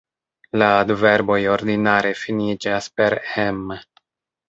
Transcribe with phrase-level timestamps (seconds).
[0.61, 3.65] La adverboj ordinare finiĝas per -em.